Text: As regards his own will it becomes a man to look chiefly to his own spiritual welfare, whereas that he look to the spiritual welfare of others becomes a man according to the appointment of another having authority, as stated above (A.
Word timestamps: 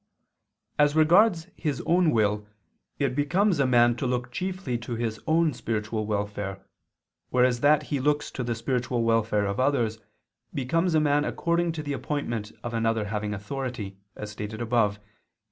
As 0.79 0.95
regards 0.95 1.45
his 1.55 1.79
own 1.85 2.09
will 2.09 2.47
it 2.97 3.15
becomes 3.15 3.59
a 3.59 3.67
man 3.67 3.95
to 3.97 4.07
look 4.07 4.31
chiefly 4.31 4.75
to 4.79 4.95
his 4.95 5.19
own 5.27 5.53
spiritual 5.53 6.07
welfare, 6.07 6.59
whereas 7.29 7.59
that 7.59 7.83
he 7.93 7.99
look 7.99 8.23
to 8.23 8.43
the 8.43 8.55
spiritual 8.55 9.03
welfare 9.03 9.45
of 9.45 9.59
others 9.59 9.99
becomes 10.55 10.95
a 10.95 10.99
man 10.99 11.23
according 11.23 11.71
to 11.73 11.83
the 11.83 11.93
appointment 11.93 12.51
of 12.63 12.73
another 12.73 13.09
having 13.09 13.31
authority, 13.31 13.99
as 14.15 14.31
stated 14.31 14.59
above 14.59 14.95
(A. 14.97 15.01